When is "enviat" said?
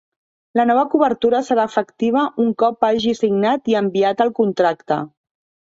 3.85-4.27